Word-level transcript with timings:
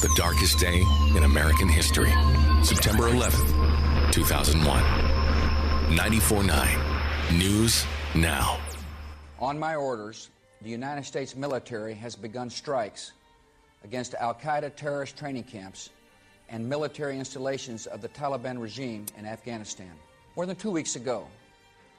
the 0.00 0.08
darkest 0.16 0.58
day 0.58 0.82
in 1.14 1.24
American 1.24 1.68
history. 1.68 2.10
September 2.62 3.10
11th, 3.10 4.12
2001. 4.12 4.82
94.9 5.90 7.38
News 7.38 7.84
Now. 8.14 8.58
On 9.38 9.58
my 9.58 9.74
orders, 9.74 10.30
the 10.62 10.70
United 10.70 11.04
States 11.04 11.36
military 11.36 11.92
has 11.92 12.16
begun 12.16 12.48
strikes 12.48 13.12
against 13.84 14.14
Al 14.14 14.32
Qaeda 14.32 14.74
terrorist 14.74 15.18
training 15.18 15.44
camps 15.44 15.90
and 16.48 16.66
military 16.66 17.18
installations 17.18 17.86
of 17.86 18.00
the 18.00 18.08
Taliban 18.08 18.58
regime 18.58 19.04
in 19.18 19.26
Afghanistan. 19.26 19.92
More 20.34 20.46
than 20.46 20.56
two 20.56 20.70
weeks 20.70 20.96
ago, 20.96 21.26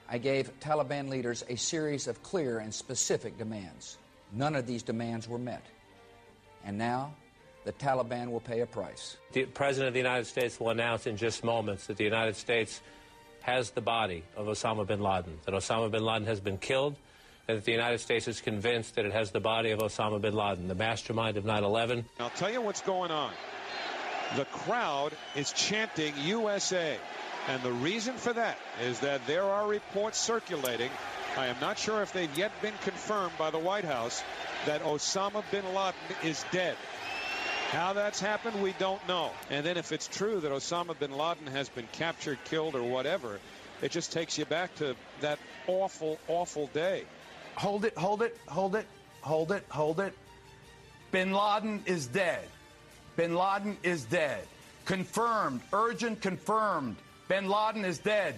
I 0.09 0.17
gave 0.17 0.51
Taliban 0.59 1.07
leaders 1.07 1.43
a 1.49 1.55
series 1.55 2.07
of 2.07 2.23
clear 2.23 2.59
and 2.59 2.73
specific 2.73 3.37
demands. 3.37 3.99
None 4.33 4.55
of 4.55 4.65
these 4.65 4.81
demands 4.81 5.27
were 5.27 5.37
met. 5.37 5.65
And 6.65 6.79
now, 6.79 7.13
the 7.63 7.73
Taliban 7.73 8.31
will 8.31 8.39
pay 8.39 8.61
a 8.61 8.65
price. 8.65 9.17
The 9.33 9.45
President 9.45 9.89
of 9.89 9.93
the 9.93 9.99
United 9.99 10.25
States 10.25 10.59
will 10.59 10.69
announce 10.69 11.07
in 11.07 11.17
just 11.17 11.43
moments 11.43 11.87
that 11.87 11.97
the 11.97 12.03
United 12.03 12.35
States 12.35 12.81
has 13.41 13.71
the 13.71 13.81
body 13.81 14.23
of 14.35 14.47
Osama 14.47 14.85
bin 14.85 15.01
Laden, 15.01 15.39
that 15.45 15.53
Osama 15.53 15.89
bin 15.91 16.03
Laden 16.03 16.27
has 16.27 16.39
been 16.39 16.57
killed, 16.57 16.95
and 17.47 17.57
that 17.57 17.65
the 17.65 17.71
United 17.71 17.99
States 17.99 18.27
is 18.27 18.41
convinced 18.41 18.95
that 18.95 19.05
it 19.05 19.11
has 19.13 19.31
the 19.31 19.39
body 19.39 19.71
of 19.71 19.79
Osama 19.79 20.21
bin 20.21 20.33
Laden, 20.33 20.67
the 20.67 20.75
mastermind 20.75 21.37
of 21.37 21.45
9 21.45 21.63
11. 21.63 22.05
I'll 22.19 22.29
tell 22.31 22.51
you 22.51 22.61
what's 22.61 22.81
going 22.81 23.11
on. 23.11 23.31
The 24.35 24.45
crowd 24.45 25.11
is 25.35 25.51
chanting 25.51 26.13
USA. 26.23 26.97
And 27.47 27.61
the 27.63 27.71
reason 27.71 28.13
for 28.15 28.33
that 28.33 28.57
is 28.83 28.99
that 28.99 29.25
there 29.25 29.43
are 29.43 29.67
reports 29.67 30.19
circulating. 30.19 30.91
I 31.35 31.47
am 31.47 31.55
not 31.59 31.77
sure 31.79 32.01
if 32.01 32.13
they've 32.13 32.37
yet 32.37 32.51
been 32.61 32.73
confirmed 32.83 33.33
by 33.37 33.49
the 33.49 33.57
White 33.57 33.85
House 33.85 34.23
that 34.65 34.83
Osama 34.83 35.43
bin 35.49 35.65
Laden 35.73 35.93
is 36.23 36.45
dead. 36.51 36.77
How 37.71 37.93
that's 37.93 38.19
happened, 38.19 38.61
we 38.61 38.73
don't 38.79 39.05
know. 39.07 39.31
And 39.49 39.65
then 39.65 39.77
if 39.77 39.93
it's 39.93 40.05
true 40.05 40.41
that 40.41 40.51
Osama 40.51 40.99
bin 40.99 41.13
Laden 41.13 41.47
has 41.47 41.69
been 41.69 41.87
captured, 41.93 42.37
killed, 42.43 42.75
or 42.75 42.83
whatever, 42.83 43.39
it 43.81 43.91
just 43.91 44.11
takes 44.11 44.37
you 44.37 44.43
back 44.43 44.75
to 44.75 44.93
that 45.21 45.39
awful, 45.67 46.19
awful 46.27 46.67
day. 46.73 47.05
Hold 47.55 47.85
it, 47.85 47.97
hold 47.97 48.23
it, 48.23 48.37
hold 48.49 48.75
it, 48.75 48.85
hold 49.21 49.53
it, 49.53 49.63
hold 49.69 50.01
it. 50.01 50.13
Bin 51.11 51.31
Laden 51.31 51.81
is 51.85 52.07
dead. 52.07 52.45
Bin 53.15 53.35
Laden 53.35 53.77
is 53.83 54.03
dead. 54.03 54.45
Confirmed, 54.83 55.61
urgent 55.71 56.19
confirmed. 56.19 56.97
Bin 57.29 57.47
Laden 57.47 57.85
is 57.85 57.99
dead. 57.99 58.37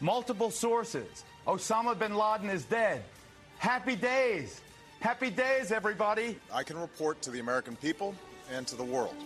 Multiple 0.00 0.50
sources. 0.50 1.24
Osama 1.46 1.98
bin 1.98 2.14
Laden 2.14 2.50
is 2.50 2.66
dead. 2.66 3.02
Happy 3.56 3.96
days. 3.96 4.60
Happy 5.00 5.30
days, 5.30 5.72
everybody. 5.72 6.38
I 6.52 6.62
can 6.64 6.78
report 6.78 7.22
to 7.22 7.30
the 7.30 7.40
American 7.40 7.76
people 7.76 8.14
and 8.52 8.66
to 8.66 8.76
the 8.76 8.84
world 8.84 9.16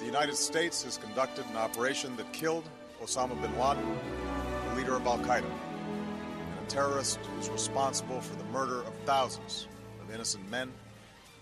the 0.00 0.06
United 0.06 0.34
States 0.34 0.82
has 0.82 0.96
conducted 0.96 1.44
an 1.50 1.58
operation 1.58 2.16
that 2.16 2.32
killed 2.32 2.64
Osama 3.02 3.40
bin 3.42 3.56
Laden, 3.58 3.84
the 4.70 4.74
leader 4.74 4.94
of 4.94 5.06
Al 5.06 5.18
Qaeda, 5.18 5.44
and 5.44 6.66
a 6.66 6.70
terrorist 6.70 7.18
who's 7.36 7.50
responsible 7.50 8.18
for 8.22 8.34
the 8.36 8.44
murder 8.44 8.80
of 8.80 8.94
thousands 9.04 9.68
of 10.00 10.12
innocent 10.12 10.48
men, 10.50 10.72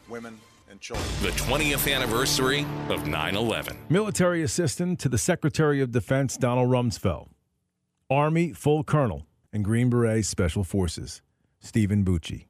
women, 0.08 0.40
and 0.68 0.80
children. 0.80 1.06
The 1.22 1.28
20th 1.28 1.94
anniversary 1.94 2.66
of 2.88 3.06
9 3.06 3.36
11. 3.36 3.78
Military 3.88 4.42
assistant 4.42 4.98
to 4.98 5.08
the 5.08 5.18
Secretary 5.18 5.80
of 5.80 5.92
Defense 5.92 6.36
Donald 6.36 6.68
Rumsfeld, 6.68 7.28
Army 8.10 8.52
full 8.52 8.82
colonel 8.82 9.24
and 9.52 9.64
Green 9.64 9.88
Beret 9.88 10.24
Special 10.24 10.64
Forces 10.64 11.22
Steven 11.60 12.04
Bucci. 12.04 12.46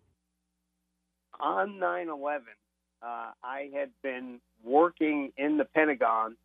On 1.39 1.79
9 1.79 2.09
11, 2.09 2.47
uh, 3.03 3.31
I 3.43 3.71
had 3.75 3.91
been 4.03 4.41
working 4.65 5.33
in 5.37 5.57
the 5.57 5.65
Pentagon 5.65 6.37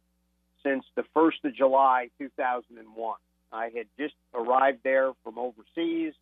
since 0.63 0.83
the 0.95 1.03
1st 1.15 1.45
of 1.45 1.55
July 1.55 2.09
2001. 2.19 3.17
I 3.51 3.69
had 3.75 3.87
just 3.99 4.15
arrived 4.33 4.79
there 4.83 5.11
from 5.23 5.37
overseas 5.37 6.13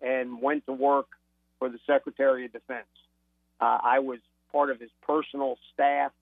and 0.00 0.40
went 0.40 0.66
to 0.66 0.72
work 0.72 1.06
for 1.58 1.68
the 1.68 1.78
Secretary 1.86 2.46
of 2.46 2.52
Defense. 2.52 2.86
Uh, 3.60 3.78
I 3.82 3.98
was 4.00 4.18
part 4.50 4.70
of 4.70 4.80
his 4.80 4.90
personal 5.06 5.56
staff. 5.72 6.12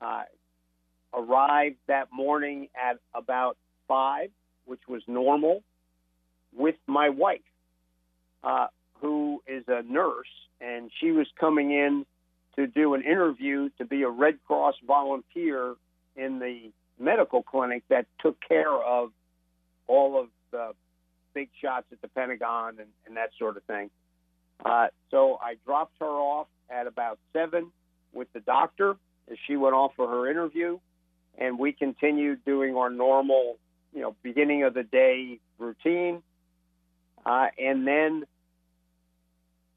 Uh, 0.00 0.22
arrived 1.12 1.76
that 1.88 2.08
morning 2.12 2.68
at 2.74 2.98
about 3.14 3.56
five, 3.88 4.30
which 4.66 4.80
was 4.88 5.02
normal, 5.06 5.62
with 6.56 6.76
my 6.86 7.08
wife, 7.08 7.40
uh, 8.44 8.68
who 9.00 9.42
is 9.46 9.64
a 9.68 9.82
nurse, 9.82 10.28
and 10.60 10.90
she 11.00 11.10
was 11.10 11.26
coming 11.38 11.72
in 11.72 12.06
to 12.56 12.66
do 12.66 12.94
an 12.94 13.02
interview 13.02 13.70
to 13.78 13.84
be 13.84 14.02
a 14.02 14.08
Red 14.08 14.38
Cross 14.46 14.74
volunteer 14.86 15.74
in 16.16 16.38
the 16.38 16.70
medical 16.98 17.42
clinic 17.42 17.82
that 17.88 18.06
took 18.20 18.36
care 18.46 18.72
of 18.72 19.10
all 19.86 20.20
of 20.20 20.28
the 20.50 20.72
big 21.34 21.48
shots 21.60 21.86
at 21.92 22.00
the 22.02 22.08
Pentagon 22.08 22.76
and, 22.78 22.88
and 23.06 23.16
that 23.16 23.30
sort 23.38 23.56
of 23.56 23.62
thing. 23.64 23.90
Uh, 24.64 24.88
so 25.10 25.38
I 25.40 25.54
dropped 25.64 25.94
her 26.00 26.06
off 26.06 26.48
at 26.68 26.86
about 26.86 27.18
seven 27.32 27.72
with 28.12 28.32
the 28.32 28.40
doctor 28.40 28.96
as 29.30 29.38
she 29.46 29.56
went 29.56 29.74
off 29.74 29.92
for 29.96 30.08
her 30.08 30.30
interview, 30.30 30.78
and 31.38 31.58
we 31.58 31.72
continued 31.72 32.44
doing 32.44 32.76
our 32.76 32.90
normal, 32.90 33.58
you 33.94 34.02
know, 34.02 34.14
beginning 34.22 34.64
of 34.64 34.74
the 34.74 34.82
day 34.82 35.38
routine. 35.58 36.22
Uh, 37.24 37.46
and 37.58 37.86
then 37.86 38.24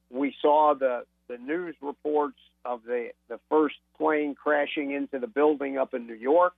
we 0.10 0.36
saw 0.42 0.74
the 0.74 1.04
the 1.30 1.38
news 1.38 1.76
reports 1.82 2.38
of 2.66 2.84
the 2.85 3.09
the 3.29 3.40
first 3.50 3.75
plane 3.97 4.35
crashing 4.35 4.91
into 4.91 5.19
the 5.19 5.28
building 5.28 5.78
up 5.78 5.94
in 5.94 6.07
New 6.07 6.16
York. 6.16 6.53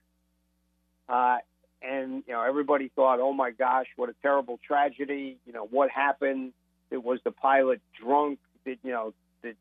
Uh, 1.07 1.37
and 1.81 2.23
you 2.27 2.33
know 2.33 2.41
everybody 2.41 2.89
thought, 2.95 3.19
"Oh 3.19 3.33
my 3.33 3.51
gosh, 3.51 3.87
what 3.95 4.09
a 4.09 4.15
terrible 4.21 4.59
tragedy! 4.65 5.37
You 5.45 5.53
know 5.53 5.65
what 5.65 5.89
happened? 5.89 6.53
It 6.91 7.03
was 7.03 7.19
the 7.23 7.31
pilot 7.31 7.81
drunk? 7.99 8.39
Did 8.65 8.79
you 8.83 8.91
know 8.91 9.13
did 9.43 9.57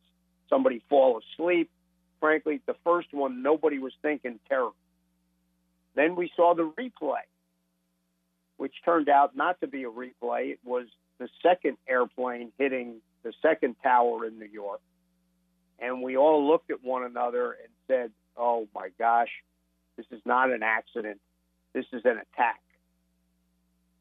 somebody 0.48 0.82
fall 0.88 1.20
asleep?" 1.20 1.70
Frankly, 2.20 2.60
the 2.66 2.76
first 2.84 3.12
one 3.12 3.42
nobody 3.42 3.78
was 3.78 3.92
thinking 4.00 4.38
terror. 4.48 4.70
Then 5.94 6.16
we 6.16 6.30
saw 6.34 6.54
the 6.54 6.70
replay, 6.78 7.22
which 8.56 8.74
turned 8.84 9.08
out 9.08 9.36
not 9.36 9.60
to 9.60 9.66
be 9.66 9.84
a 9.84 9.90
replay. 9.90 10.52
It 10.52 10.60
was 10.64 10.86
the 11.18 11.28
second 11.42 11.76
airplane 11.86 12.52
hitting 12.58 12.96
the 13.22 13.32
second 13.42 13.76
tower 13.82 14.26
in 14.26 14.38
New 14.38 14.46
York. 14.46 14.80
And 15.78 16.02
we 16.02 16.16
all 16.16 16.46
looked 16.46 16.70
at 16.70 16.82
one 16.82 17.04
another 17.04 17.52
and 17.52 17.68
said, 17.86 18.10
Oh 18.36 18.68
my 18.74 18.88
gosh, 18.98 19.30
this 19.96 20.06
is 20.10 20.20
not 20.24 20.50
an 20.50 20.62
accident. 20.62 21.20
This 21.72 21.86
is 21.92 22.02
an 22.04 22.18
attack. 22.18 22.60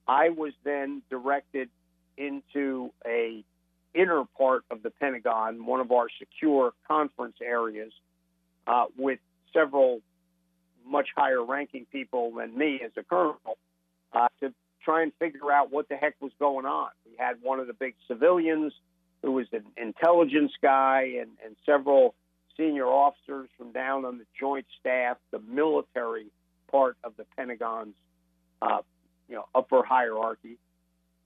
I 0.08 0.30
was 0.30 0.54
then 0.64 1.02
directed 1.10 1.70
into 2.18 2.92
a 3.06 3.44
inner 3.94 4.24
part 4.38 4.64
of 4.72 4.84
the 4.84 4.90
Pentagon, 4.90 5.66
one 5.66 5.80
of 5.80 5.92
our 5.92 6.08
secure 6.20 6.74
conference 6.88 7.38
areas, 7.42 7.94
uh, 8.68 8.86
with 8.98 9.20
several 9.54 10.02
much 10.86 11.10
higher 11.16 11.44
ranking 11.44 11.86
people 11.92 12.34
than 12.36 12.58
me 12.58 12.82
as 12.84 12.92
a 12.98 13.04
colonel, 13.04 13.58
uh, 14.14 14.28
to 14.42 14.54
try 14.84 15.04
and 15.04 15.14
figure 15.20 15.52
out 15.52 15.72
what 15.72 15.88
the 15.90 15.96
heck 15.96 16.16
was 16.20 16.32
going 16.40 16.66
on. 16.66 16.90
We 17.06 17.16
had 17.18 17.38
one 17.42 17.60
of 17.60 17.68
the 17.68 17.74
big 17.74 17.96
civilians 18.08 18.74
who 19.24 19.32
was 19.32 19.48
an 19.54 19.64
intelligence 19.78 20.52
guy 20.62 21.14
and, 21.20 21.32
and 21.44 21.56
several 21.66 22.14
senior 22.58 22.86
officers 22.86 23.50
from 23.58 23.72
down 23.72 24.06
on 24.06 24.20
the 24.20 24.26
joint 24.40 24.66
staff, 24.80 25.18
the 25.32 25.40
military 25.40 26.28
part 26.70 26.98
of 27.04 27.14
the 27.18 27.26
Pentagon's 27.36 27.96
uh, 28.62 28.80
you 29.28 29.36
know 29.36 29.46
upper 29.56 29.84
hierarchy. 29.84 30.58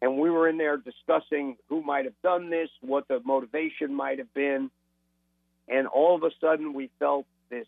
And 0.01 0.19
we 0.19 0.29
were 0.29 0.47
in 0.47 0.57
there 0.57 0.77
discussing 0.77 1.57
who 1.69 1.81
might 1.81 2.05
have 2.05 2.13
done 2.23 2.51
this, 2.51 2.69
what 2.81 3.07
the 3.07 3.19
motivation 3.25 3.95
might 3.95 4.19
have 4.19 4.31
been. 4.33 4.69
And 5.67 5.87
all 5.87 6.15
of 6.15 6.23
a 6.23 6.29
sudden, 6.39 6.73
we 6.73 6.91
felt 6.99 7.25
this 7.49 7.65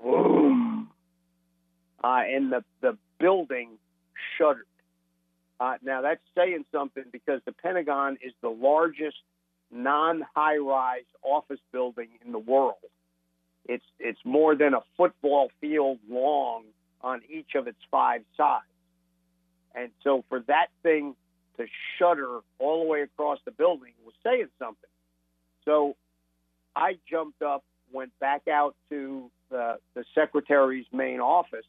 boom, 0.00 0.88
uh, 2.02 2.22
and 2.26 2.52
the, 2.52 2.64
the 2.80 2.96
building 3.18 3.70
shuddered. 4.38 4.66
Uh, 5.58 5.74
now, 5.82 6.00
that's 6.02 6.20
saying 6.36 6.64
something 6.70 7.02
because 7.10 7.40
the 7.44 7.52
Pentagon 7.52 8.18
is 8.24 8.32
the 8.40 8.48
largest 8.48 9.16
non 9.70 10.24
high 10.34 10.56
rise 10.56 11.04
office 11.22 11.60
building 11.72 12.08
in 12.24 12.32
the 12.32 12.38
world. 12.38 12.76
It's, 13.66 13.84
it's 13.98 14.20
more 14.24 14.54
than 14.54 14.74
a 14.74 14.80
football 14.96 15.50
field 15.60 15.98
long 16.08 16.64
on 17.02 17.20
each 17.28 17.54
of 17.54 17.66
its 17.66 17.78
five 17.90 18.22
sides. 18.36 18.64
And 19.74 19.90
so 20.02 20.24
for 20.28 20.40
that 20.48 20.68
thing 20.82 21.14
to 21.58 21.66
shudder 21.98 22.40
all 22.58 22.82
the 22.84 22.88
way 22.88 23.02
across 23.02 23.38
the 23.44 23.50
building 23.50 23.92
was 24.04 24.14
saying 24.24 24.48
something. 24.58 24.88
So 25.64 25.96
I 26.74 26.96
jumped 27.10 27.42
up, 27.42 27.64
went 27.92 28.18
back 28.20 28.48
out 28.48 28.74
to 28.90 29.30
the, 29.50 29.78
the 29.94 30.04
secretary's 30.14 30.86
main 30.92 31.20
office 31.20 31.66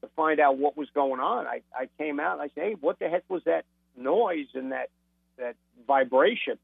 to 0.00 0.08
find 0.16 0.40
out 0.40 0.58
what 0.58 0.76
was 0.76 0.88
going 0.94 1.20
on. 1.20 1.46
I, 1.46 1.62
I 1.74 1.88
came 1.98 2.20
out 2.20 2.34
and 2.34 2.42
I 2.42 2.54
said, 2.54 2.64
Hey, 2.64 2.76
what 2.80 2.98
the 2.98 3.08
heck 3.08 3.24
was 3.28 3.42
that 3.44 3.64
noise 3.96 4.46
and 4.54 4.72
that, 4.72 4.90
that 5.38 5.56
vibration? 5.86 6.58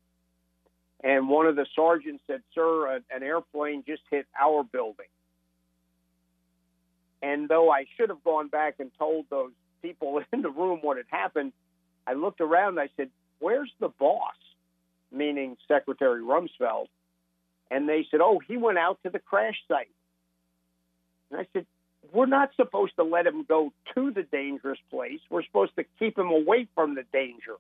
And 1.05 1.29
one 1.29 1.47
of 1.47 1.55
the 1.55 1.67
sergeants 1.77 2.25
said, 2.27 2.43
Sir, 2.55 2.97
an 2.97 3.23
airplane 3.23 3.85
just 3.87 4.01
hit 4.11 4.27
our 4.41 4.65
building. 4.65 5.07
And 7.23 7.47
though 7.47 7.71
I 7.71 7.85
should 7.97 8.09
have 8.09 8.25
gone 8.25 8.49
back 8.49 8.77
and 8.79 8.91
told 8.99 9.27
those 9.29 9.53
people 9.83 10.23
in 10.33 10.41
the 10.41 10.49
room 10.49 10.79
what 10.81 10.97
had 10.97 11.07
happened, 11.11 11.53
I 12.07 12.15
looked 12.15 12.41
around 12.41 12.79
and 12.79 12.81
I 12.81 12.89
said, 12.97 13.11
Where's 13.39 13.71
the 13.81 13.89
boss? 13.89 14.35
Meaning 15.13 15.59
Secretary 15.69 16.23
Rumsfeld. 16.23 16.87
And 17.71 17.87
they 17.87 18.07
said, 18.11 18.21
Oh, 18.23 18.41
he 18.47 18.57
went 18.57 18.79
out 18.79 18.99
to 19.03 19.11
the 19.11 19.19
crash 19.19 19.57
site. 19.69 19.89
And 21.31 21.41
I 21.41 21.47
said, 21.53 21.67
We're 22.15 22.25
not 22.25 22.51
supposed 22.57 22.97
to 22.97 23.05
let 23.05 23.27
him 23.27 23.45
go 23.47 23.75
to 23.95 24.11
the 24.11 24.23
dangerous 24.23 24.79
place. 24.91 25.21
We're 25.29 25.45
supposed 25.45 25.77
to 25.77 25.85
keep 25.99 26.19
him 26.19 26.29
away 26.29 26.67
from 26.75 26.95
the 26.95 27.05
danger. 27.13 27.57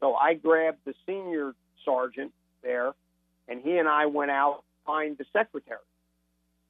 So 0.00 0.14
I 0.14 0.34
grabbed 0.34 0.78
the 0.86 0.94
senior 1.06 1.52
sergeant 1.84 2.32
there, 2.66 2.92
and 3.48 3.60
he 3.62 3.78
and 3.78 3.88
I 3.88 4.06
went 4.06 4.30
out 4.30 4.58
to 4.58 4.86
find 4.86 5.16
the 5.16 5.24
secretary. 5.32 5.78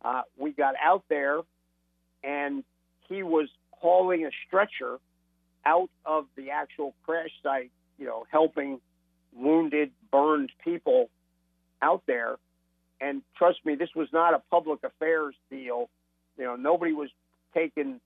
Uh, 0.04 0.22
we 0.36 0.52
got 0.52 0.74
out 0.82 1.04
there, 1.08 1.40
and 2.22 2.62
he 3.08 3.22
was 3.22 3.48
hauling 3.70 4.26
a 4.26 4.30
stretcher 4.46 4.98
out 5.64 5.90
of 6.04 6.26
the 6.36 6.50
actual 6.50 6.94
crash 7.04 7.30
site, 7.42 7.70
you 7.98 8.06
know, 8.06 8.26
helping 8.30 8.80
wounded, 9.34 9.90
burned 10.12 10.50
people 10.62 11.10
out 11.82 12.02
there. 12.06 12.36
And 13.00 13.22
trust 13.36 13.58
me, 13.64 13.74
this 13.74 13.90
was 13.94 14.08
not 14.12 14.34
a 14.34 14.42
public 14.50 14.82
affairs 14.84 15.34
deal. 15.50 15.90
You 16.38 16.44
know, 16.44 16.56
nobody 16.56 16.92
was 16.92 17.10
taking, 17.54 18.00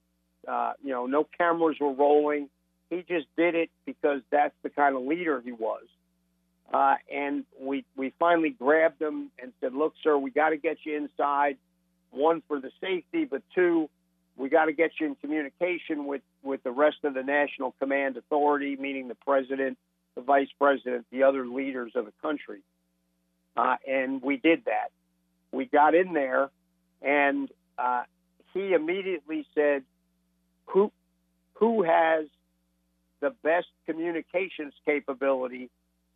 uh, 0.48 0.72
you 0.82 0.90
know, 0.90 1.06
no 1.06 1.26
cameras 1.36 1.76
were 1.80 1.92
rolling. 1.92 2.48
He 2.88 3.04
just 3.08 3.26
did 3.36 3.54
it 3.54 3.70
because 3.86 4.20
that's 4.30 4.54
the 4.62 4.70
kind 4.70 4.96
of 4.96 5.02
leader 5.02 5.40
he 5.44 5.52
was. 5.52 5.84
Uh, 6.72 6.94
and 7.12 7.44
we 7.60 7.84
we 7.96 8.12
finally 8.18 8.50
grabbed 8.50 9.02
him 9.02 9.30
and 9.42 9.52
said, 9.60 9.74
"Look, 9.74 9.94
sir, 10.02 10.16
we 10.16 10.30
got 10.30 10.50
to 10.50 10.56
get 10.56 10.78
you 10.84 10.96
inside. 10.96 11.56
One 12.12 12.42
for 12.46 12.60
the 12.60 12.70
safety, 12.80 13.24
but 13.24 13.42
two, 13.54 13.88
we 14.36 14.48
got 14.48 14.66
to 14.66 14.72
get 14.72 14.92
you 15.00 15.06
in 15.06 15.14
communication 15.16 16.06
with 16.06 16.22
with 16.42 16.62
the 16.62 16.70
rest 16.70 16.98
of 17.02 17.14
the 17.14 17.24
national 17.24 17.74
command 17.80 18.16
authority, 18.16 18.76
meaning 18.76 19.08
the 19.08 19.16
president, 19.16 19.78
the 20.14 20.20
vice 20.20 20.48
president, 20.58 21.06
the 21.10 21.24
other 21.24 21.46
leaders 21.46 21.92
of 21.96 22.04
the 22.04 22.12
country." 22.22 22.60
Uh, 23.56 23.76
and 23.86 24.22
we 24.22 24.36
did 24.36 24.64
that. 24.66 24.92
We 25.50 25.64
got 25.64 25.96
in 25.96 26.12
there, 26.12 26.50
and 27.02 27.50
uh, 27.78 28.04
he 28.54 28.74
immediately 28.74 29.44
said, 29.56 29.82
"Who 30.66 30.92
who 31.54 31.82
has 31.82 32.26
the 33.18 33.30
best 33.42 33.66
communications 33.86 34.72
capability 34.84 35.68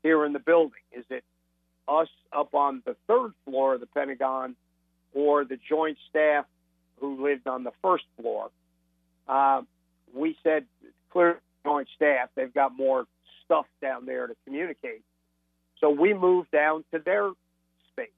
here 0.05 0.25
in 0.25 0.33
the 0.33 0.39
building? 0.39 0.79
Is 0.93 1.05
it 1.11 1.25
us 1.89 2.09
up 2.33 2.55
on 2.55 2.83
the 2.87 2.95
third 3.09 3.33
floor 3.45 3.75
of 3.75 3.81
the 3.81 3.87
Pentagon 3.87 4.55
or 5.13 5.45
the 5.45 5.59
Joint 5.69 5.99
Staff 6.09 6.45
who 7.01 7.25
lived 7.25 7.49
on 7.49 7.65
the 7.65 7.73
first 7.83 8.05
floor? 8.21 8.51
Uh, 9.27 9.63
we 10.15 10.37
said, 10.45 10.67
clear 11.11 11.41
Joint 11.65 11.89
Staff, 11.97 12.29
they've 12.37 12.55
got 12.55 12.77
more 12.77 13.07
stuff 13.45 13.67
down 13.83 14.07
there 14.07 14.29
to 14.29 14.37
communicate. 14.45 15.03
So 15.81 15.91
we 15.91 16.15
moved 16.15 16.51
down 16.51 16.85
to 16.93 17.01
their 17.01 17.31
space. 17.93 18.09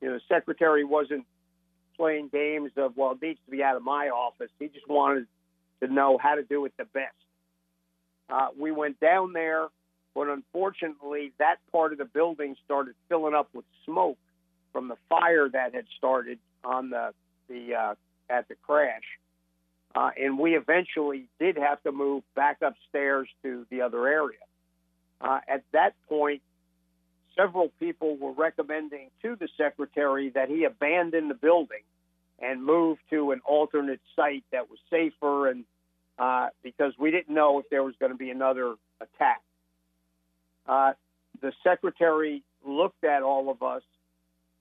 You 0.00 0.08
know, 0.08 0.14
the 0.14 0.20
secretary 0.28 0.84
wasn't 0.84 1.26
playing 1.96 2.28
games 2.28 2.70
of, 2.76 2.96
well, 2.96 3.12
it 3.12 3.22
needs 3.22 3.40
to 3.44 3.50
be 3.50 3.62
out 3.62 3.76
of 3.76 3.82
my 3.82 4.08
office. 4.08 4.50
He 4.58 4.68
just 4.68 4.88
wanted 4.88 5.26
to 5.80 5.92
know 5.92 6.18
how 6.18 6.36
to 6.36 6.42
do 6.42 6.64
it 6.64 6.72
the 6.76 6.84
best. 6.84 7.14
Uh, 8.30 8.48
we 8.58 8.70
went 8.70 9.00
down 9.00 9.32
there, 9.32 9.66
but 10.14 10.28
unfortunately, 10.28 11.32
that 11.38 11.56
part 11.70 11.92
of 11.92 11.98
the 11.98 12.04
building 12.04 12.56
started 12.64 12.94
filling 13.08 13.34
up 13.34 13.48
with 13.52 13.64
smoke 13.84 14.18
from 14.72 14.88
the 14.88 14.96
fire 15.08 15.48
that 15.48 15.74
had 15.74 15.86
started 15.96 16.38
on 16.64 16.90
the 16.90 17.12
the 17.48 17.74
uh, 17.74 17.94
at 18.30 18.48
the 18.48 18.54
crash, 18.56 19.02
uh, 19.94 20.10
and 20.20 20.38
we 20.38 20.56
eventually 20.56 21.26
did 21.38 21.56
have 21.56 21.82
to 21.82 21.92
move 21.92 22.22
back 22.34 22.58
upstairs 22.62 23.28
to 23.42 23.66
the 23.70 23.82
other 23.82 24.06
area. 24.06 24.38
Uh, 25.20 25.40
at 25.48 25.64
that 25.72 25.94
point, 26.08 26.42
several 27.36 27.70
people 27.80 28.16
were 28.16 28.32
recommending 28.32 29.10
to 29.22 29.36
the 29.36 29.48
secretary 29.56 30.30
that 30.30 30.48
he 30.48 30.64
abandon 30.64 31.28
the 31.28 31.34
building 31.34 31.82
and 32.38 32.64
move 32.64 32.98
to 33.10 33.32
an 33.32 33.40
alternate 33.44 34.00
site 34.14 34.44
that 34.52 34.68
was 34.70 34.78
safer 34.90 35.48
and 35.48 35.64
uh, 36.18 36.48
because 36.62 36.92
we 36.98 37.10
didn't 37.10 37.32
know 37.32 37.60
if 37.60 37.68
there 37.70 37.82
was 37.82 37.94
going 38.00 38.12
to 38.12 38.18
be 38.18 38.30
another 38.30 38.74
attack. 39.00 39.40
Uh, 40.68 40.92
the 41.40 41.52
secretary 41.64 42.42
looked 42.64 43.02
at 43.04 43.22
all 43.22 43.50
of 43.50 43.62
us 43.62 43.82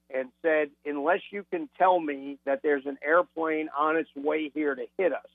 and 0.09 0.30
said, 0.42 0.69
unless 0.86 1.19
you 1.31 1.45
can 1.51 1.69
tell 1.77 2.00
me 2.00 2.38
that 2.45 2.62
there's 2.63 2.86
an 2.86 2.98
airplane 3.04 3.69
on 3.77 3.98
its 3.98 4.09
way 4.15 4.50
here 4.54 4.74
to 4.74 4.86
hit 4.98 5.12
us, 5.12 5.27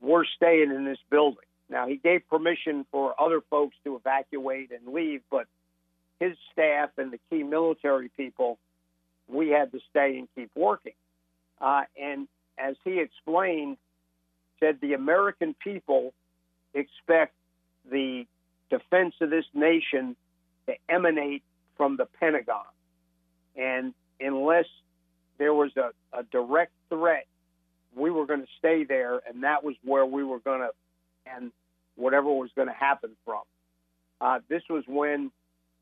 we're 0.00 0.26
staying 0.36 0.70
in 0.70 0.84
this 0.84 0.98
building. 1.10 1.38
Now, 1.70 1.88
he 1.88 1.96
gave 1.96 2.28
permission 2.28 2.84
for 2.92 3.18
other 3.18 3.40
folks 3.48 3.74
to 3.84 3.96
evacuate 3.96 4.70
and 4.70 4.92
leave, 4.92 5.22
but 5.30 5.46
his 6.20 6.36
staff 6.52 6.90
and 6.98 7.10
the 7.10 7.18
key 7.30 7.42
military 7.42 8.10
people, 8.10 8.58
we 9.28 9.48
had 9.48 9.72
to 9.72 9.80
stay 9.90 10.18
and 10.18 10.28
keep 10.34 10.50
working. 10.54 10.92
Uh, 11.60 11.84
and 12.00 12.28
as 12.58 12.76
he 12.84 13.00
explained, 13.00 13.78
said 14.60 14.78
the 14.82 14.92
American 14.92 15.54
people 15.54 16.12
expect 16.74 17.32
the 17.90 18.26
defense 18.70 19.14
of 19.20 19.30
this 19.30 19.44
nation 19.54 20.16
to 20.66 20.74
emanate 20.88 21.42
from 21.76 21.96
the 21.96 22.06
Pentagon. 22.06 22.64
And 23.56 23.94
unless 24.20 24.66
there 25.38 25.54
was 25.54 25.70
a, 25.76 25.90
a 26.16 26.22
direct 26.24 26.72
threat, 26.88 27.26
we 27.96 28.10
were 28.10 28.26
going 28.26 28.40
to 28.40 28.48
stay 28.58 28.84
there, 28.84 29.20
and 29.28 29.44
that 29.44 29.62
was 29.62 29.74
where 29.84 30.06
we 30.06 30.24
were 30.24 30.40
going 30.40 30.60
to, 30.60 30.70
and 31.26 31.52
whatever 31.96 32.32
was 32.32 32.50
going 32.56 32.68
to 32.68 32.74
happen 32.74 33.10
from. 33.24 33.42
Uh, 34.20 34.40
this 34.48 34.62
was 34.68 34.84
when 34.86 35.30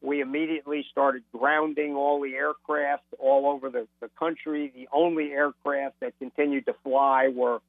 we 0.03 0.21
immediately 0.21 0.85
started 0.91 1.23
grounding 1.33 1.95
all 1.95 2.21
the 2.21 2.35
aircraft 2.35 3.05
all 3.19 3.47
over 3.47 3.71
the, 3.71 3.87
the 4.01 4.09
country. 4.19 4.73
The 4.75 4.89
only 4.93 5.31
aircraft 5.31 6.01
that 6.01 6.19
continued 6.19 6.67
to 6.67 6.75
fly 6.83 7.29
were 7.29 7.61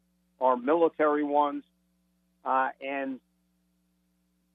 our 0.42 0.58
military 0.58 1.24
ones, 1.24 1.64
uh, 2.44 2.70
and 2.82 3.20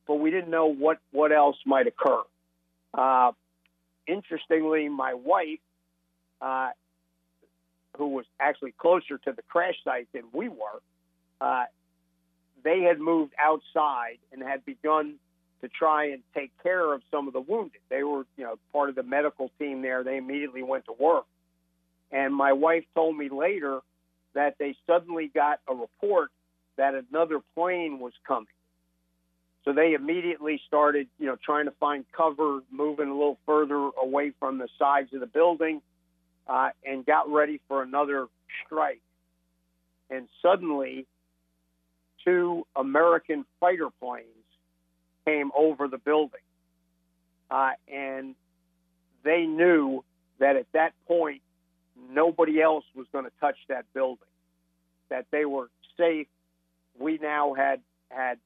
but 0.09 0.15
we 0.17 0.31
didn't 0.31 0.51
know 0.51 0.67
what 0.67 0.99
what 1.13 1.31
else 1.31 1.57
might 1.65 1.87
occur. 1.87 2.23
Uh, 2.95 3.33
interestingly, 4.07 4.89
my 4.89 5.15
wife, 5.15 5.61
uh, 6.41 6.71
who 7.97 8.09
was 8.09 8.25
actually 8.41 8.73
closer 8.73 9.19
to 9.19 9.33
the 9.33 9.43
crash 9.43 9.75
site 9.85 10.09
than 10.13 10.25
we 10.33 10.49
were, 10.49 10.81
uh, 11.41 11.65
they 12.65 12.81
had 12.81 12.99
moved 12.99 13.35
outside 13.39 14.19
and 14.33 14.43
had 14.43 14.65
begun 14.65 15.17
to 15.61 15.69
try 15.69 16.07
and 16.07 16.23
take 16.35 16.51
care 16.63 16.93
of 16.93 17.03
some 17.11 17.27
of 17.27 17.35
the 17.35 17.41
wounded. 17.41 17.81
They 17.91 18.03
were, 18.03 18.25
you 18.37 18.45
know, 18.45 18.59
part 18.73 18.89
of 18.89 18.95
the 18.95 19.03
medical 19.03 19.51
team 19.59 19.83
there. 19.83 20.03
They 20.05 20.17
immediately 20.17 20.63
went 20.63 20.87
to 20.87 20.93
work. 20.93 21.27
And 22.11 22.35
my 22.35 22.53
wife 22.53 22.85
told 22.95 23.17
me 23.17 23.29
later 23.29 23.81
that 24.35 24.55
they 24.59 24.77
suddenly 24.87 25.31
got 25.35 25.61
a 25.69 25.75
report 25.75 26.31
that 26.77 26.95
another 26.95 27.41
plane 27.55 27.99
was 27.99 28.13
coming. 28.27 28.47
So 29.69 29.75
they 29.75 29.93
immediately 29.93 30.63
started, 30.67 31.09
you 31.19 31.27
know, 31.27 31.37
trying 31.45 31.67
to 31.67 31.73
find 31.73 32.07
cover, 32.17 32.61
moving 32.71 33.09
a 33.09 33.13
little 33.13 33.39
further 33.45 33.91
away 34.03 34.33
from 34.41 34.57
the 34.57 34.67
sides 34.79 35.13
of 35.13 35.21
the 35.21 35.27
building, 35.27 35.83
uh, 36.47 36.71
and 36.87 37.05
got 37.05 37.31
ready 37.31 37.61
for 37.69 37.83
another 37.83 38.29
strike. 38.65 39.03
And 40.09 40.27
suddenly, 40.41 41.05
two 42.25 42.67
American 42.77 43.45
fighter 43.61 43.91
planes 44.01 44.25
came 45.27 45.51
over 45.55 45.87
the 45.87 45.99
building, 45.99 46.41
uh, 47.51 47.73
and 47.93 48.35
they 49.23 49.45
knew 49.45 50.03
that 50.39 50.57
at 50.57 50.73
that 50.73 50.95
point 51.07 51.43
nobody 52.11 52.63
else 52.63 52.87
was 52.95 53.07
going 53.13 53.27
to 53.27 53.33
touch 53.39 53.59
that 53.69 53.85
building. 53.93 54.29
That 55.11 55.27
they 55.31 55.45
were 55.45 55.69
safe. 55.99 56.27
We 56.99 57.19
now 57.19 57.53
had 57.53 57.83
had 58.09 58.39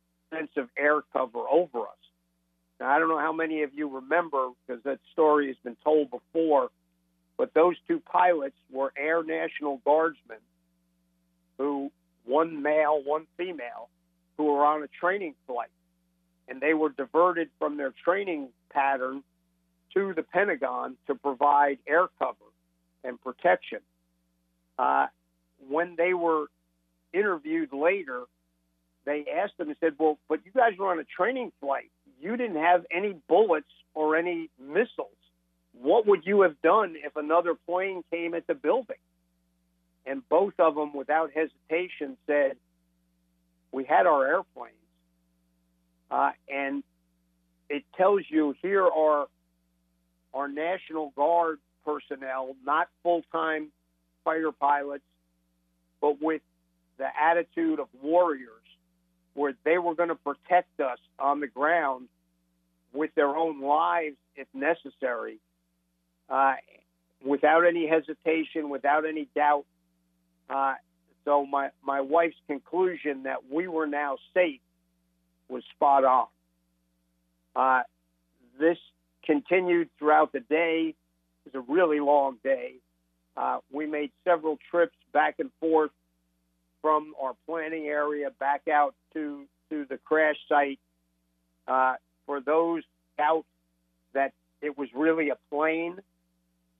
of 0.56 0.68
air 0.78 1.02
cover 1.12 1.40
over 1.50 1.80
us. 1.80 1.96
Now 2.80 2.90
I 2.90 2.98
don't 2.98 3.08
know 3.08 3.18
how 3.18 3.32
many 3.32 3.62
of 3.62 3.70
you 3.74 3.88
remember 3.88 4.48
because 4.66 4.82
that 4.84 4.98
story 5.12 5.48
has 5.48 5.56
been 5.62 5.76
told 5.84 6.10
before, 6.10 6.70
but 7.36 7.54
those 7.54 7.76
two 7.86 8.00
pilots 8.00 8.56
were 8.70 8.92
Air 8.96 9.22
National 9.22 9.80
Guardsmen, 9.84 10.38
who 11.58 11.90
one 12.24 12.62
male, 12.62 13.02
one 13.04 13.26
female, 13.36 13.88
who 14.36 14.44
were 14.44 14.64
on 14.64 14.82
a 14.82 14.88
training 14.88 15.34
flight, 15.46 15.70
and 16.48 16.60
they 16.60 16.74
were 16.74 16.88
diverted 16.90 17.50
from 17.58 17.76
their 17.76 17.92
training 18.04 18.48
pattern 18.70 19.22
to 19.94 20.12
the 20.14 20.22
Pentagon 20.22 20.96
to 21.06 21.14
provide 21.14 21.78
air 21.86 22.08
cover 22.18 22.36
and 23.04 23.20
protection. 23.20 23.80
Uh, 24.78 25.06
when 25.68 25.96
they 25.96 26.14
were 26.14 26.46
interviewed 27.12 27.72
later, 27.72 28.22
they 29.04 29.24
asked 29.26 29.58
them 29.58 29.68
and 29.68 29.76
said, 29.80 29.94
"Well, 29.98 30.18
but 30.28 30.40
you 30.44 30.52
guys 30.52 30.76
were 30.78 30.90
on 30.90 30.98
a 30.98 31.04
training 31.04 31.52
flight. 31.60 31.90
You 32.20 32.36
didn't 32.36 32.62
have 32.62 32.86
any 32.90 33.14
bullets 33.28 33.70
or 33.94 34.16
any 34.16 34.48
missiles. 34.58 35.10
What 35.72 36.06
would 36.06 36.24
you 36.26 36.42
have 36.42 36.60
done 36.62 36.94
if 36.96 37.16
another 37.16 37.54
plane 37.54 38.04
came 38.10 38.34
at 38.34 38.46
the 38.46 38.54
building?" 38.54 38.98
and 40.04 40.26
both 40.28 40.54
of 40.58 40.74
them, 40.74 40.92
without 40.94 41.30
hesitation, 41.32 42.16
said, 42.26 42.56
"We 43.70 43.84
had 43.84 44.06
our 44.06 44.26
airplanes," 44.26 44.76
uh, 46.10 46.32
and 46.48 46.82
it 47.68 47.84
tells 47.96 48.22
you 48.28 48.54
here 48.62 48.86
are 48.86 49.28
our 50.34 50.48
National 50.48 51.10
Guard 51.10 51.60
personnel, 51.84 52.56
not 52.64 52.88
full-time 53.02 53.70
fighter 54.24 54.52
pilots, 54.52 55.04
but 56.00 56.20
with 56.20 56.42
the 56.98 57.08
attitude 57.20 57.80
of 57.80 57.88
warriors, 58.00 58.61
where 59.34 59.54
they 59.64 59.78
were 59.78 59.94
going 59.94 60.08
to 60.08 60.14
protect 60.14 60.80
us 60.80 60.98
on 61.18 61.40
the 61.40 61.46
ground 61.46 62.08
with 62.92 63.14
their 63.14 63.34
own 63.34 63.60
lives 63.60 64.16
if 64.36 64.46
necessary, 64.54 65.38
uh, 66.28 66.54
without 67.24 67.66
any 67.66 67.86
hesitation, 67.86 68.68
without 68.68 69.06
any 69.06 69.28
doubt. 69.34 69.64
Uh, 70.48 70.74
so 71.24 71.46
my, 71.46 71.70
my 71.84 72.00
wife's 72.00 72.36
conclusion 72.46 73.24
that 73.24 73.50
we 73.50 73.68
were 73.68 73.86
now 73.86 74.16
safe 74.34 74.60
was 75.48 75.62
spot 75.74 76.04
on. 76.04 76.26
Uh, 77.54 77.82
this 78.58 78.78
continued 79.24 79.88
throughout 79.98 80.32
the 80.32 80.40
day. 80.40 80.94
It 81.46 81.54
was 81.54 81.64
a 81.68 81.72
really 81.72 82.00
long 82.00 82.38
day. 82.42 82.74
Uh, 83.36 83.58
we 83.70 83.86
made 83.86 84.10
several 84.24 84.58
trips 84.70 84.96
back 85.12 85.36
and 85.38 85.50
forth 85.60 85.90
from 86.80 87.14
our 87.20 87.34
planning 87.46 87.86
area 87.86 88.30
back 88.38 88.68
out 88.68 88.94
to, 89.14 89.44
to 89.70 89.84
the 89.88 89.98
crash 89.98 90.36
site. 90.48 90.80
Uh, 91.66 91.94
for 92.26 92.40
those 92.40 92.82
doubt 93.18 93.44
that 94.14 94.32
it 94.60 94.76
was 94.76 94.88
really 94.94 95.30
a 95.30 95.36
plane, 95.50 95.98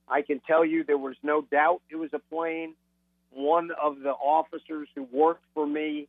I 0.07 0.21
can 0.21 0.39
tell 0.39 0.65
you 0.65 0.83
there 0.83 0.97
was 0.97 1.15
no 1.23 1.41
doubt 1.41 1.81
it 1.89 1.95
was 1.95 2.09
a 2.13 2.19
plane. 2.19 2.75
One 3.31 3.71
of 3.81 3.99
the 3.99 4.11
officers 4.11 4.87
who 4.95 5.07
worked 5.11 5.43
for 5.53 5.65
me 5.65 6.07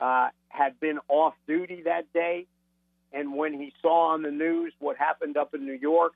uh, 0.00 0.28
had 0.48 0.80
been 0.80 0.98
off 1.08 1.34
duty 1.46 1.82
that 1.84 2.12
day. 2.12 2.46
And 3.12 3.34
when 3.34 3.52
he 3.52 3.72
saw 3.82 4.12
on 4.12 4.22
the 4.22 4.30
news 4.30 4.72
what 4.78 4.96
happened 4.96 5.36
up 5.36 5.54
in 5.54 5.66
New 5.66 5.74
York, 5.74 6.12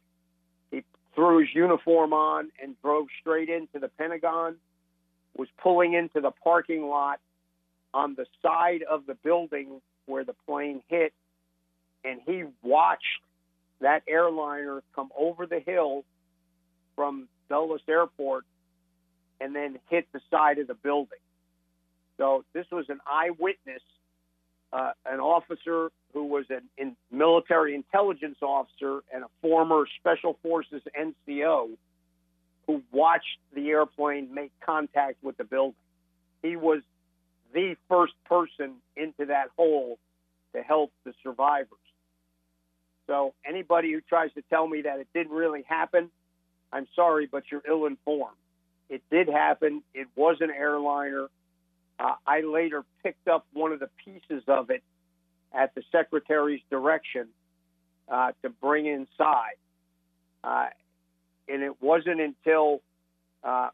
he 0.70 0.82
threw 1.14 1.40
his 1.40 1.48
uniform 1.54 2.12
on 2.12 2.50
and 2.62 2.80
drove 2.82 3.08
straight 3.20 3.48
into 3.48 3.78
the 3.80 3.88
Pentagon, 3.88 4.56
was 5.36 5.48
pulling 5.60 5.94
into 5.94 6.20
the 6.20 6.30
parking 6.30 6.86
lot 6.86 7.20
on 7.94 8.14
the 8.14 8.26
side 8.42 8.82
of 8.82 9.06
the 9.06 9.14
building 9.14 9.80
where 10.06 10.24
the 10.24 10.34
plane 10.46 10.82
hit. 10.88 11.14
And 12.04 12.20
he 12.26 12.44
watched 12.62 13.22
that 13.80 14.02
airliner 14.06 14.82
come 14.94 15.10
over 15.16 15.46
the 15.46 15.60
hill 15.60 16.04
from 16.96 17.28
Dulles 17.48 17.80
Airport 17.88 18.44
and 19.40 19.54
then 19.54 19.78
hit 19.88 20.06
the 20.12 20.20
side 20.30 20.58
of 20.58 20.66
the 20.66 20.74
building. 20.74 21.18
So 22.18 22.44
this 22.52 22.66
was 22.70 22.86
an 22.88 23.00
eyewitness, 23.10 23.82
uh, 24.72 24.92
an 25.06 25.20
officer 25.20 25.90
who 26.12 26.26
was 26.26 26.44
a 26.50 26.60
in 26.80 26.96
military 27.10 27.74
intelligence 27.74 28.38
officer 28.40 29.00
and 29.12 29.24
a 29.24 29.28
former 29.42 29.86
Special 30.00 30.38
Forces 30.42 30.82
NCO 30.98 31.70
who 32.66 32.82
watched 32.92 33.38
the 33.54 33.68
airplane 33.68 34.32
make 34.32 34.52
contact 34.64 35.16
with 35.22 35.36
the 35.36 35.44
building. 35.44 35.74
He 36.42 36.56
was 36.56 36.82
the 37.54 37.76
first 37.88 38.12
person 38.26 38.74
into 38.96 39.26
that 39.26 39.46
hole 39.56 39.98
to 40.54 40.62
help 40.62 40.92
the 41.04 41.14
survivors. 41.22 41.68
So 43.06 43.34
anybody 43.46 43.92
who 43.92 44.00
tries 44.00 44.32
to 44.34 44.42
tell 44.50 44.66
me 44.66 44.82
that 44.82 44.98
it 44.98 45.08
didn't 45.14 45.32
really 45.32 45.64
happen, 45.66 46.10
I'm 46.72 46.86
sorry, 46.96 47.26
but 47.30 47.44
you're 47.50 47.62
ill 47.68 47.86
informed. 47.86 48.36
It 48.88 49.02
did 49.10 49.28
happen. 49.28 49.82
It 49.94 50.08
was 50.16 50.38
an 50.40 50.50
airliner. 50.50 51.28
Uh, 51.98 52.14
I 52.26 52.40
later 52.40 52.84
picked 53.02 53.28
up 53.28 53.46
one 53.52 53.72
of 53.72 53.80
the 53.80 53.88
pieces 54.04 54.42
of 54.48 54.70
it 54.70 54.82
at 55.52 55.74
the 55.74 55.82
secretary's 55.92 56.62
direction 56.70 57.28
uh, 58.10 58.32
to 58.42 58.50
bring 58.50 58.86
inside. 58.86 59.56
Uh, 60.42 60.66
and 61.48 61.62
it 61.62 61.80
wasn't 61.80 62.20
until 62.20 62.80
uh, 63.42 63.68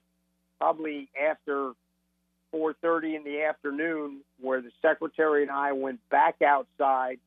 probably 0.59 1.09
after 1.21 1.73
4:30 2.52 3.16
in 3.16 3.25
the 3.25 3.42
afternoon 3.42 4.21
where 4.40 4.61
the 4.61 4.73
secretary 4.83 5.42
and 5.42 5.50
I 5.50 5.73
went 5.73 6.00
back 6.11 6.42
outside. 6.42 7.19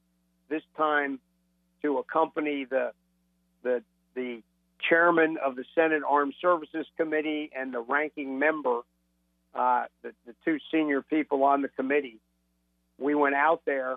This 0.49 0.63
time 0.77 1.19
to 1.81 1.97
accompany 1.97 2.65
the 2.65 2.91
the 3.63 3.83
the 4.15 4.41
chairman 4.89 5.37
of 5.43 5.55
the 5.55 5.65
Senate 5.75 6.03
Armed 6.07 6.33
Services 6.41 6.85
Committee 6.97 7.49
and 7.55 7.73
the 7.73 7.79
ranking 7.79 8.37
member, 8.37 8.81
uh, 9.55 9.85
the, 10.01 10.13
the 10.25 10.35
two 10.43 10.57
senior 10.71 11.01
people 11.01 11.43
on 11.43 11.61
the 11.61 11.69
committee. 11.69 12.19
We 12.99 13.15
went 13.15 13.35
out 13.35 13.61
there 13.65 13.95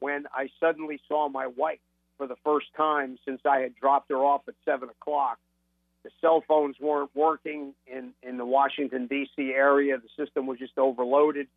when 0.00 0.26
I 0.34 0.48
suddenly 0.60 1.00
saw 1.08 1.28
my 1.28 1.46
wife 1.46 1.78
for 2.16 2.26
the 2.26 2.36
first 2.44 2.66
time 2.76 3.18
since 3.24 3.40
I 3.44 3.60
had 3.60 3.74
dropped 3.76 4.10
her 4.10 4.16
off 4.16 4.42
at 4.48 4.54
seven 4.64 4.88
o'clock. 4.88 5.38
The 6.04 6.10
cell 6.20 6.44
phones 6.46 6.76
weren't 6.78 7.10
working 7.14 7.74
in, 7.86 8.12
in 8.22 8.36
the 8.36 8.44
Washington, 8.44 9.06
D.C. 9.06 9.52
area. 9.54 9.96
The 9.98 10.24
system 10.24 10.46
was 10.46 10.58
just 10.58 10.78
overloaded. 10.78 11.48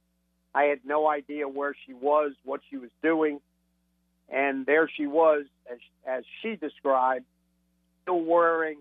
I 0.55 0.63
had 0.63 0.79
no 0.85 1.07
idea 1.07 1.47
where 1.47 1.75
she 1.85 1.93
was, 1.93 2.31
what 2.43 2.61
she 2.69 2.77
was 2.77 2.89
doing. 3.03 3.41
And 4.29 4.65
there 4.65 4.89
she 4.89 5.05
was, 5.05 5.45
as, 5.71 5.77
as 6.07 6.23
she 6.41 6.55
described, 6.55 7.25
still 8.03 8.21
wearing 8.21 8.77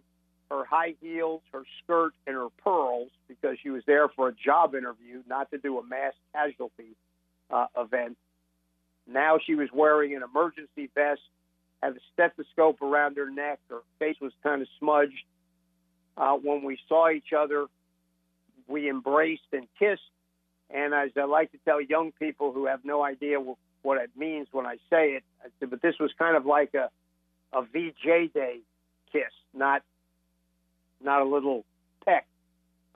her 0.51 0.65
high 0.65 0.95
heels, 1.01 1.43
her 1.53 1.65
skirt, 1.83 2.13
and 2.27 2.37
her 2.37 2.49
pearls 2.63 3.11
because 3.29 3.57
she 3.63 3.71
was 3.71 3.83
there 3.87 4.09
for 4.09 4.29
a 4.29 4.33
job 4.33 4.75
interview, 4.75 5.23
not 5.29 5.51
to 5.51 5.59
do 5.59 5.79
a 5.79 5.85
mass 5.85 6.13
casualty 6.33 6.97
uh, 7.51 7.67
event. 7.77 8.17
Now 9.09 9.39
she 9.45 9.55
was 9.55 9.69
wearing 9.73 10.15
an 10.15 10.23
emergency 10.23 10.91
vest, 10.95 11.21
had 11.83 11.97
a 11.97 12.01
stethoscope 12.13 12.83
around 12.83 13.17
her 13.17 13.31
neck. 13.31 13.59
Her 13.69 13.81
face 13.99 14.17
was 14.21 14.33
kind 14.43 14.63
of 14.63 14.69
smudged. 14.79 15.25
Uh, 16.17 16.35
when 16.35 16.63
we 16.63 16.79
saw 16.89 17.11
each 17.11 17.33
other, 17.37 17.67
we 18.69 18.89
embraced 18.89 19.43
and 19.53 19.67
kissed. 19.79 20.03
And 20.71 20.95
as 20.95 21.11
I 21.17 21.25
like 21.25 21.53
to 21.53 21.59
tell 21.65 21.81
young 21.81 22.13
people 22.13 22.53
who 22.53 22.67
have 22.67 22.85
no 22.85 23.05
idea 23.05 23.39
what 23.83 23.99
it 23.99 24.11
means 24.17 24.49
when 24.51 24.67
I 24.67 24.77
say 24.91 25.21
it, 25.21 25.25
but 25.61 25.81
this 25.83 25.95
was 26.01 26.11
kind 26.19 26.37
of 26.37 26.47
like 26.47 26.75
a, 26.75 26.91
a 27.53 27.63
VJ 27.63 28.33
day 28.35 28.59
kiss, 29.13 29.33
not 29.55 29.83
not 31.03 31.23
a 31.23 31.25
little 31.25 31.65
peck, 32.05 32.27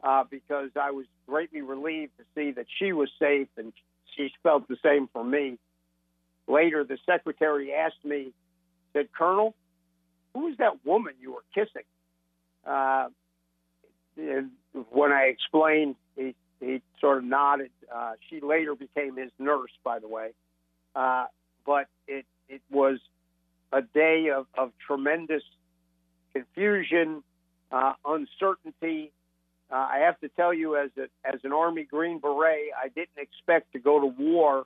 uh, 0.03 0.25
because 0.29 0.71
I 0.75 0.91
was 0.91 1.07
greatly 1.29 1.61
relieved 1.61 2.13
to 2.19 2.25
see 2.35 2.53
that 2.53 2.67
she 2.79 2.93
was 2.93 3.11
safe 3.19 3.49
and 3.57 3.73
she 4.17 4.33
felt 4.43 4.67
the 4.69 4.79
same 4.83 5.09
for 5.13 5.23
me. 5.23 5.59
Later, 6.49 6.83
the 6.83 6.99
secretary 7.07 7.73
asked 7.73 8.05
me, 8.05 8.33
said, 8.93 9.09
Colonel, 9.17 9.55
who 10.35 10.49
is 10.49 10.57
that 10.59 10.85
woman 10.85 11.15
you 11.21 11.33
were 11.33 11.45
kissing? 11.55 11.83
Uh, 12.67 13.09
and 14.17 14.51
when 14.91 15.13
I 15.13 15.25
explained, 15.25 15.97
he, 16.17 16.35
he 16.61 16.83
sort 17.01 17.19
of 17.19 17.25
nodded. 17.25 17.71
Uh, 17.93 18.13
she 18.29 18.41
later 18.41 18.75
became 18.75 19.17
his 19.17 19.31
nurse, 19.39 19.73
by 19.85 19.99
the 19.99 20.09
way. 20.09 20.31
Uh, 20.95 21.27
but 21.65 21.87
it, 22.07 22.27
it 22.49 22.63
was 22.71 22.99
a 23.73 23.83
day 23.83 24.31
of, 24.35 24.47
of 24.57 24.73
tremendous 24.87 25.43
confusion, 26.33 27.23
uh, 27.73 27.95
uncertainty. 28.05 29.13
Uh, 29.71 29.75
I 29.77 29.99
have 30.05 30.19
to 30.21 30.29
tell 30.29 30.53
you, 30.53 30.77
as 30.77 30.91
a, 30.99 31.03
as 31.25 31.41
an 31.45 31.53
Army 31.53 31.85
Green 31.85 32.19
Beret, 32.19 32.71
I 32.77 32.89
didn't 32.89 33.19
expect 33.19 33.73
to 33.73 33.79
go 33.79 34.01
to 34.01 34.07
war 34.07 34.65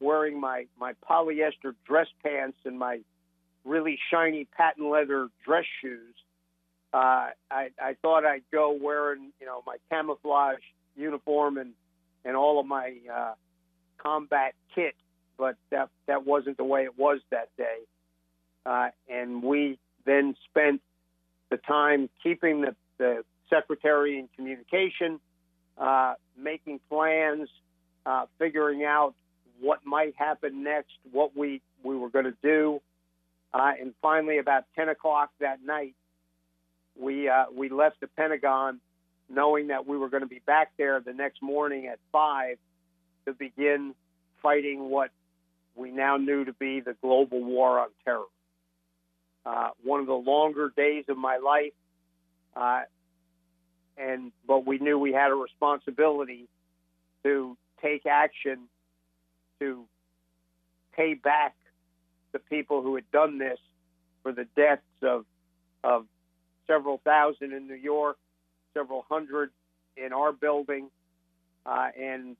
wearing 0.00 0.40
my 0.40 0.66
my 0.78 0.94
polyester 1.08 1.74
dress 1.86 2.08
pants 2.24 2.58
and 2.64 2.78
my 2.78 2.98
really 3.64 3.98
shiny 4.10 4.46
patent 4.56 4.88
leather 4.90 5.28
dress 5.44 5.64
shoes. 5.80 6.14
Uh, 6.92 7.30
I, 7.50 7.70
I 7.80 7.96
thought 8.02 8.24
I'd 8.24 8.42
go 8.52 8.72
wearing, 8.72 9.32
you 9.40 9.46
know, 9.46 9.62
my 9.66 9.76
camouflage 9.90 10.60
uniform 10.96 11.58
and 11.58 11.72
and 12.24 12.36
all 12.36 12.60
of 12.60 12.66
my 12.66 12.94
uh, 13.12 13.32
combat 13.98 14.54
kit, 14.74 14.94
but 15.38 15.56
that 15.70 15.88
that 16.06 16.26
wasn't 16.26 16.56
the 16.56 16.64
way 16.64 16.84
it 16.84 16.98
was 16.98 17.20
that 17.30 17.48
day. 17.56 17.78
Uh, 18.64 18.88
and 19.08 19.42
we 19.42 19.78
then 20.04 20.36
spent 20.50 20.80
the 21.50 21.56
time 21.56 22.08
keeping 22.22 22.62
the, 22.62 22.76
the 22.98 23.24
secretary 23.50 24.18
in 24.18 24.28
communication, 24.36 25.20
uh, 25.78 26.14
making 26.36 26.80
plans, 26.88 27.48
uh, 28.06 28.26
figuring 28.38 28.84
out 28.84 29.14
what 29.60 29.80
might 29.84 30.14
happen 30.16 30.62
next, 30.62 30.92
what 31.10 31.36
we, 31.36 31.60
we 31.82 31.96
were 31.96 32.08
going 32.08 32.24
to 32.24 32.36
do. 32.42 32.80
Uh, 33.52 33.72
and 33.80 33.92
finally, 34.00 34.38
about 34.38 34.64
10 34.76 34.88
o'clock 34.88 35.30
that 35.40 35.58
night, 35.64 35.94
we, 36.98 37.28
uh, 37.28 37.44
we 37.54 37.68
left 37.68 38.00
the 38.00 38.06
Pentagon 38.06 38.80
knowing 39.28 39.68
that 39.68 39.86
we 39.86 39.96
were 39.96 40.08
going 40.08 40.22
to 40.22 40.28
be 40.28 40.42
back 40.46 40.72
there 40.76 41.00
the 41.00 41.12
next 41.12 41.42
morning 41.42 41.86
at 41.86 41.98
5 42.12 42.56
to 43.26 43.32
begin 43.32 43.94
fighting 44.42 44.90
what 44.90 45.10
we 45.74 45.90
now 45.90 46.16
knew 46.16 46.44
to 46.44 46.52
be 46.52 46.80
the 46.80 46.94
global 47.00 47.42
war 47.42 47.78
on 47.78 47.88
terror 48.04 48.24
uh, 49.44 49.70
one 49.82 50.00
of 50.00 50.06
the 50.06 50.12
longer 50.12 50.72
days 50.76 51.04
of 51.08 51.16
my 51.16 51.38
life. 51.38 51.72
Uh, 52.54 52.82
and 53.96 54.32
but 54.46 54.66
we 54.66 54.78
knew 54.78 54.98
we 54.98 55.12
had 55.12 55.30
a 55.30 55.34
responsibility 55.34 56.48
to 57.22 57.56
take 57.80 58.06
action 58.06 58.68
to 59.58 59.84
pay 60.92 61.14
back 61.14 61.54
the 62.32 62.38
people 62.38 62.82
who 62.82 62.94
had 62.94 63.10
done 63.10 63.38
this 63.38 63.58
for 64.22 64.32
the 64.32 64.46
deaths 64.56 64.82
of 65.02 65.24
of 65.84 66.06
several 66.66 66.98
thousand 66.98 67.52
in 67.52 67.66
New 67.66 67.74
York, 67.74 68.16
several 68.74 69.04
hundred 69.08 69.50
in 69.96 70.12
our 70.12 70.32
building, 70.32 70.90
uh, 71.66 71.88
and 71.98 72.36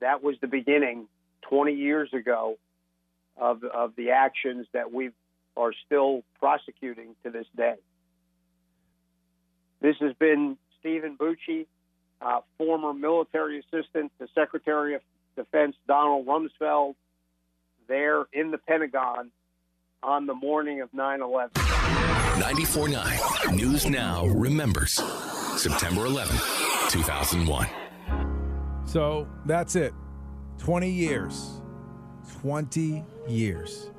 that 0.00 0.22
was 0.22 0.36
the 0.40 0.46
beginning 0.46 1.06
20 1.42 1.72
years 1.74 2.12
ago 2.12 2.56
of 3.36 3.64
of 3.64 3.94
the 3.96 4.10
actions 4.10 4.66
that 4.72 4.92
we 4.92 5.10
are 5.56 5.72
still 5.86 6.22
prosecuting 6.38 7.14
to 7.24 7.30
this 7.30 7.46
day. 7.56 7.74
This 9.80 9.96
has 10.00 10.12
been 10.14 10.56
Steven 10.80 11.16
Bucci, 11.16 11.66
uh, 12.20 12.40
former 12.56 12.94
military 12.94 13.60
assistant 13.60 14.12
to 14.18 14.28
Secretary 14.34 14.94
of 14.94 15.02
Defense 15.36 15.76
Donald 15.86 16.26
Rumsfeld, 16.26 16.94
there 17.88 18.24
in 18.32 18.50
the 18.50 18.58
Pentagon 18.58 19.30
on 20.02 20.26
the 20.26 20.34
morning 20.34 20.80
of 20.80 20.92
9 20.94 21.20
11. 21.20 21.81
94.9 22.32 23.54
News 23.54 23.86
Now 23.86 24.24
remembers 24.26 24.92
September 25.60 26.06
11, 26.06 26.34
2001. 26.88 27.68
So 28.86 29.28
that's 29.44 29.76
it. 29.76 29.92
20 30.56 30.88
years. 30.88 31.60
20 32.40 33.04
years. 33.28 33.90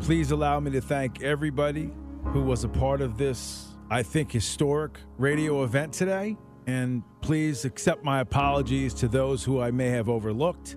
Please 0.00 0.30
allow 0.30 0.60
me 0.60 0.70
to 0.70 0.80
thank 0.80 1.22
everybody 1.22 1.92
who 2.26 2.42
was 2.42 2.62
a 2.62 2.68
part 2.68 3.00
of 3.00 3.18
this, 3.18 3.74
I 3.90 4.04
think, 4.04 4.30
historic 4.30 4.98
radio 5.18 5.64
event 5.64 5.92
today. 5.92 6.36
And 6.68 7.02
please 7.20 7.64
accept 7.64 8.04
my 8.04 8.20
apologies 8.20 8.94
to 8.94 9.08
those 9.08 9.42
who 9.42 9.60
I 9.60 9.72
may 9.72 9.88
have 9.88 10.08
overlooked. 10.08 10.76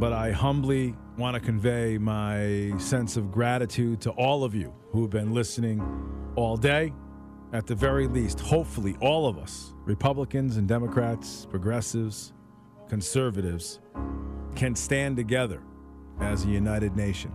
But 0.00 0.12
I 0.12 0.32
humbly 0.32 0.96
want 1.16 1.34
to 1.34 1.40
convey 1.40 1.96
my 1.96 2.72
sense 2.78 3.16
of 3.16 3.30
gratitude 3.30 4.00
to 4.00 4.10
all 4.10 4.42
of 4.42 4.52
you 4.52 4.74
who 4.90 5.02
have 5.02 5.10
been 5.10 5.32
listening 5.32 5.80
all 6.36 6.56
day. 6.56 6.92
At 7.52 7.66
the 7.66 7.74
very 7.74 8.06
least, 8.06 8.38
hopefully, 8.38 8.96
all 9.00 9.26
of 9.26 9.36
us, 9.36 9.74
Republicans 9.84 10.56
and 10.56 10.68
Democrats, 10.68 11.46
progressives, 11.50 12.32
conservatives, 12.88 13.80
can 14.54 14.76
stand 14.76 15.16
together 15.16 15.62
as 16.20 16.44
a 16.44 16.48
united 16.48 16.94
nation, 16.96 17.32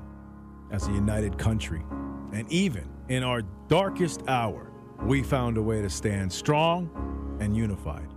as 0.72 0.88
a 0.88 0.92
united 0.92 1.38
country. 1.38 1.84
And 2.32 2.50
even 2.52 2.88
in 3.10 3.24
our 3.24 3.42
darkest 3.68 4.22
hour, 4.28 4.72
we 5.04 5.22
found 5.22 5.58
a 5.58 5.62
way 5.62 5.82
to 5.82 5.90
stand 5.90 6.32
strong 6.32 7.38
and 7.42 7.56
unified. 7.56 8.08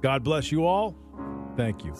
God 0.00 0.24
bless 0.24 0.50
you 0.50 0.64
all. 0.64 0.96
Thank 1.56 1.84
you. 1.84 1.94